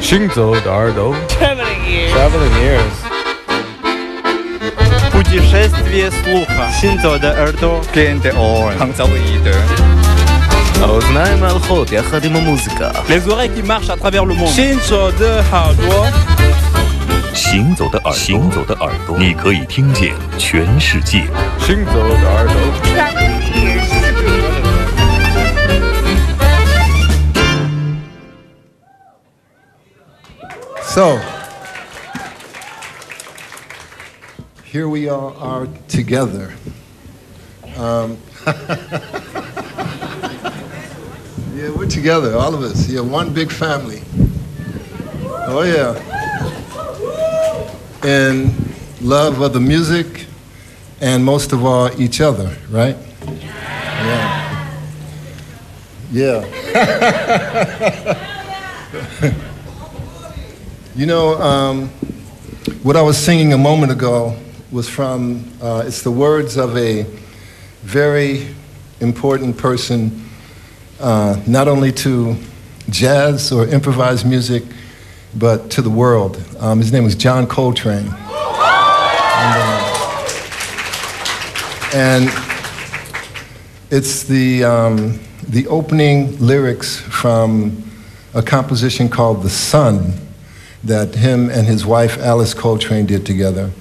[0.00, 2.12] 行走的耳朵 Traveling ears.
[2.12, 2.94] Traveling ears
[5.12, 6.68] Путешествие слуха.
[6.80, 7.80] Синзо де Эрдо.
[7.94, 8.76] Gente on.
[8.78, 9.54] Hangzauide.
[10.82, 14.48] האוזניים ההלכות יחד עם המוזיקה Les oreilles qui marchent à travers le monde.
[14.48, 16.06] 行走的耳朵，
[17.32, 21.22] 行走的耳朵，行走的耳朵，你可以听见全世界。
[21.60, 22.54] 行走的耳朵
[30.89, 31.17] So,
[34.63, 36.51] here we all are together.
[37.77, 38.17] Um,
[41.53, 42.89] yeah, we're together, all of us.
[42.89, 44.01] Yeah, one big family.
[45.21, 45.93] Oh, yeah.
[48.03, 48.51] And
[48.99, 50.25] love of the music
[51.01, 52.97] and most of all, each other, right?
[56.11, 56.11] Yeah.
[56.11, 56.45] Yeah.
[60.99, 61.87] You know, um,
[62.83, 64.35] what I was singing a moment ago
[64.69, 67.03] was from, uh, it's the words of a
[67.83, 68.53] very
[68.99, 70.25] important person,
[70.99, 72.35] uh, not only to
[72.89, 74.63] jazz or improvised music,
[75.37, 76.37] but to the world.
[76.59, 77.99] Um, his name was John Coltrane.
[77.99, 78.17] And,
[79.55, 79.95] uh,
[81.93, 82.29] and
[83.89, 87.89] it's the, um, the opening lyrics from
[88.33, 90.25] a composition called The Sun
[90.83, 93.71] that him and his wife Alice Coltrane did together.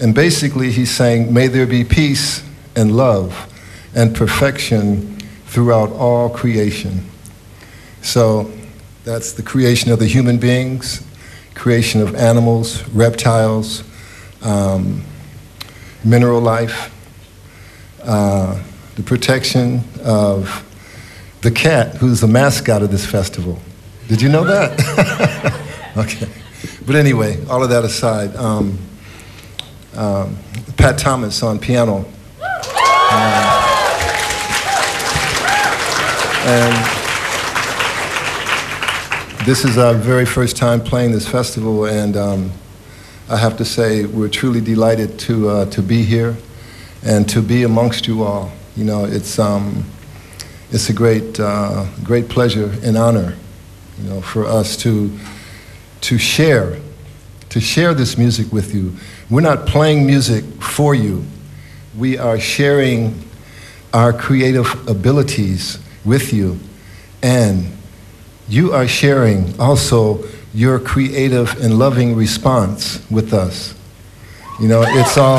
[0.00, 2.42] And basically, he's saying, May there be peace
[2.76, 3.46] and love
[3.94, 7.04] and perfection throughout all creation.
[8.02, 8.50] So
[9.04, 11.04] that's the creation of the human beings,
[11.54, 13.82] creation of animals, reptiles,
[14.42, 15.02] um,
[16.04, 16.94] mineral life,
[18.04, 18.62] uh,
[18.94, 20.66] the protection of
[21.42, 23.58] the cat, who's the mascot of this festival.
[24.08, 25.66] Did you know that?
[25.96, 26.28] Okay.
[26.86, 28.78] But anyway, all of that aside, um,
[29.94, 30.36] um,
[30.76, 32.04] Pat Thomas on piano.
[33.12, 33.60] Um,
[36.46, 36.74] and
[39.44, 42.52] this is our very first time playing this festival, and um,
[43.28, 46.36] I have to say we're truly delighted to, uh, to be here
[47.02, 48.52] and to be amongst you all.
[48.76, 49.84] You know, it's, um,
[50.70, 53.36] it's a great, uh, great pleasure and honor,
[53.98, 55.10] you know, for us to
[56.10, 56.76] to share,
[57.50, 58.92] to share this music with you.
[59.30, 61.24] We're not playing music for you.
[61.96, 63.22] We are sharing
[63.94, 66.58] our creative abilities with you.
[67.22, 67.70] And
[68.48, 73.76] you are sharing also your creative and loving response with us.
[74.60, 75.38] You know, it's all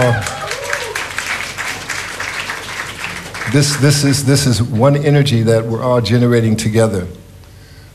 [3.51, 7.09] this, this, is, this is one energy that we're all generating together.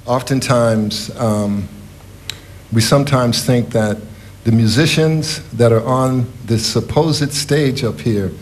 [0.05, 1.71] Oftentimes, um,
[2.73, 3.99] we sometimes think that
[4.45, 8.33] the musicians that are on this supposed stage up here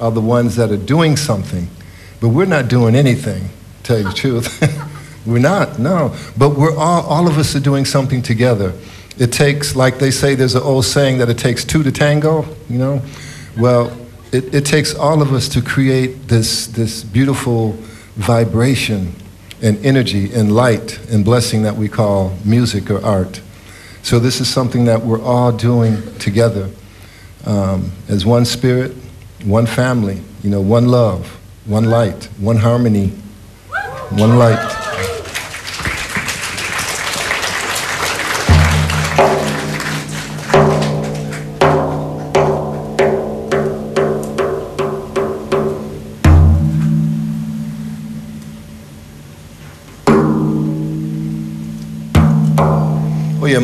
[0.00, 1.68] are the ones that are doing something.
[2.20, 4.96] But we're not doing anything, to tell you the truth.
[5.26, 6.16] we're not, no.
[6.36, 8.72] But we're all, all of us are doing something together.
[9.18, 12.44] It takes, like they say, there's an old saying that it takes two to tango,
[12.68, 13.00] you know?
[13.56, 13.96] Well,
[14.32, 17.72] it, it takes all of us to create this, this beautiful
[18.16, 19.14] vibration
[19.62, 23.40] and energy and light and blessing that we call music or art.
[24.04, 26.68] So this is something that we're all doing together
[27.46, 28.92] um, as one spirit,
[29.44, 31.26] one family, you know, one love,
[31.64, 33.12] one light, one harmony,
[34.10, 34.73] one light.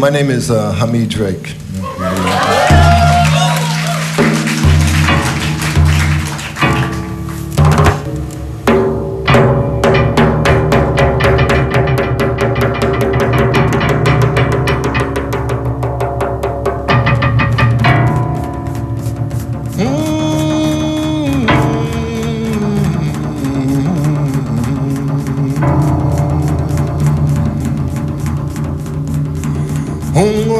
[0.00, 1.55] My name is uh, Hamid Drake.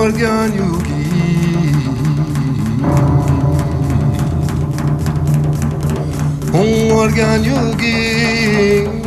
[0.01, 1.91] what can you give?
[6.55, 9.01] Oh, what can you give?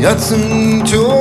[0.00, 1.19] Yatsın çok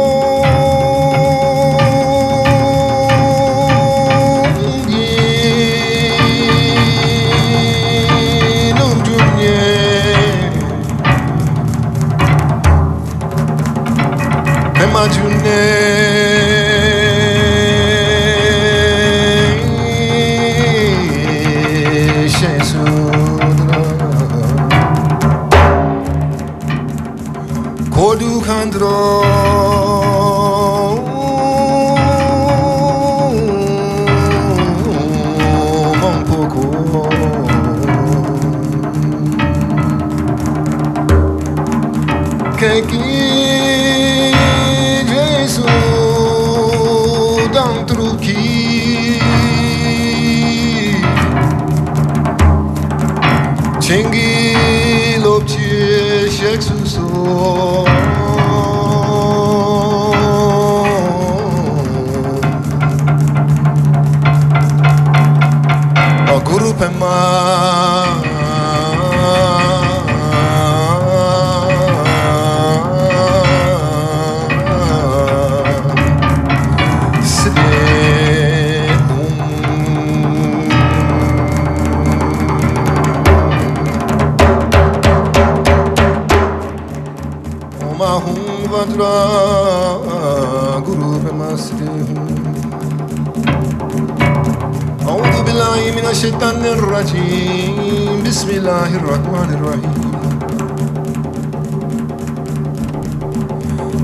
[96.30, 98.24] الشيطان الرجيم.
[98.26, 100.02] بسم الله الرحمن الرحيم.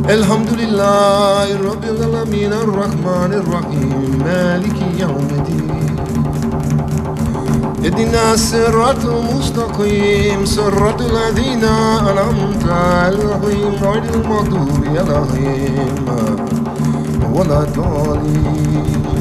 [0.10, 4.24] الحمد لله رب العالمين الرحمن الرحيم.
[4.26, 5.96] مالك يوم الدين.
[7.86, 10.46] اهدنا الصراط المستقيم.
[10.46, 11.64] صراط الذين
[12.10, 15.94] أنعمت عليهم غير المغضوب عليهم
[17.34, 19.15] ولا الضالين.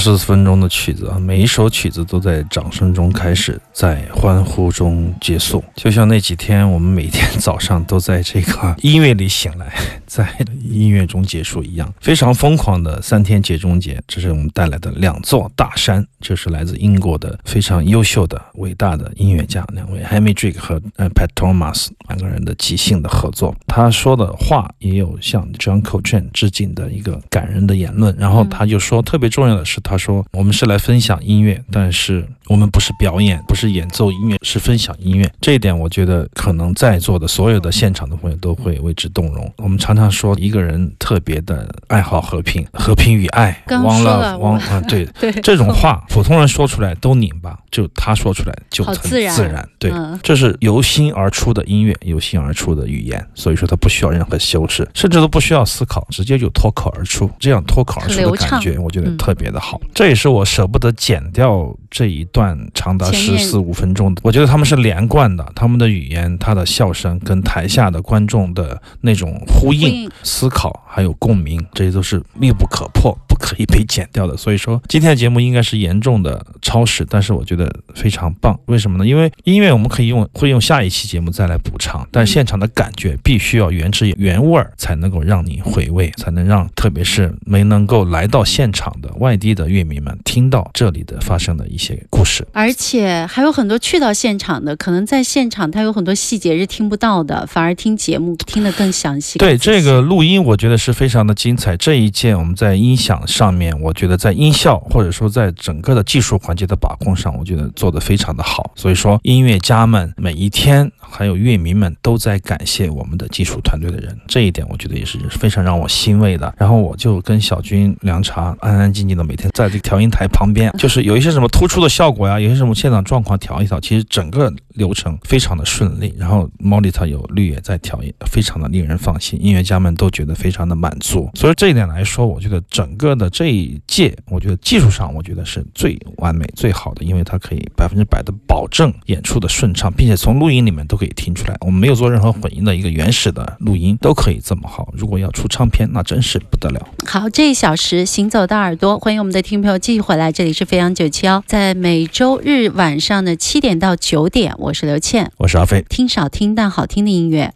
[0.00, 5.62] 四十分钟的曲子啊，每一首曲子都在掌声中开始，在欢呼中结束。
[5.74, 9.70] 就像那几天，我们每天早上都在这个音乐里醒来，
[10.10, 10.28] 在
[10.68, 14.02] 音乐中结束一样，非常疯狂的三天节中节。
[14.08, 23.54] 这是我们带来的两座大山，这是来自英国的非常优秀的、伟大的音乐家两位 Hammy Drake 和 Pat Thomas 两个人的即兴的合作。
[23.68, 28.12] 他说的话也有向 John Coltrane 致敬的一个感人的言论。
[28.18, 35.32] 然后他就说，特别重要的是，他说我们是来分享音乐，但是我们不是表演，不是演奏音乐，是分享音乐。
[35.40, 39.48] 这一点我觉得可能在座的所有的现场的朋友都会为之动容。
[39.58, 57.30] 我们常常说一个人特别的爱好和平，和平与爱，刚说了啊，对 对这种话普通人说出来都拧巴，就他说出来就很自然自然，对，嗯这是由心而出的音乐，由心而出的语言，所以说它不需要任何修饰，甚至都不需要思考，直接就脱口而出。
[57.38, 59.80] 这样脱口而出的感觉，我觉得嗯特别的好。
[59.94, 70.10] 这也是我舍不得剪掉这一段长达十四五分钟的，我觉得他们是连贯的，他们的语言、他的笑声跟台下的观众的那种呼应、呼应。
[70.22, 74.36] 思考还有共鸣，这些都是密不可破、不可以被剪掉的。
[74.36, 78.56] 所以说，今天的节目应该是严重的超时，但是我觉得非常棒。
[78.66, 79.06] 为什么呢？
[79.06, 92.46] 因为音乐我们可以用会用下一期节目再来补偿，但现场的感觉必须要原汁原味儿，才能够让你回味，才能让特别是没能够来到现场的外地的乐迷们听到这里的发生的一些故事。
[92.52, 99.38] 而且还有很多去到现场的，可能在现场他有很多细节是听不到的，反而听节目听得更详细。
[99.38, 101.76] 对这个录音，我觉得是非常的精彩。
[101.76, 108.70] 这一件我们在音响上面，我觉得在音效或者说在整个的技术环节的把控上，我觉得做得非常的好。
[108.74, 116.52] 所以说，音乐家们每一天还有乐迷们都在感谢我们的技术团队的人，这一点我觉得也是非常让我欣慰的。
[116.58, 126.14] 然后我就跟小军凉茶安安静静的每天在这个调音台旁边，就是有一些什么突出的效果呀，有些什么现场状况调一调，其实整个流程非常的顺利。
[126.18, 131.30] 然后 monitor 有绿也在调，音非常的令人放心，音乐家们都觉得非常的满足。
[131.34, 144.88] 所以这一点来说，我觉得整个的这一届，我觉得技术上我觉得是最完美、最好的，因为它可以百分之百的保证演出的顺畅，并且从录音里面都可以听出来，我们没有做任何混音的一个原始的录音都可以这么好。
[144.96, 146.88] 如果要出唱片，那真是不得了。
[147.06, 155.84] 好，这一小时行走的耳朵，欢迎我们的听众朋友继续回来，这里是飞扬九七幺，在每周日晚上的七点到九点，我是刘倩，我是阿飞。
[155.88, 157.52] 听少听但好听的音乐。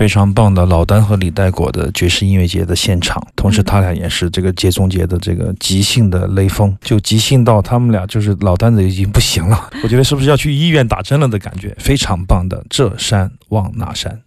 [0.04, 14.20] 非常棒的老丹和李代果的爵士音乐节的现场，同时他俩也是这个节中节的这个即兴的雷锋，就即兴到他们俩就是老丹子已经不行了，我觉得是不是要去医院打针了的感觉，非常棒的这山望那山。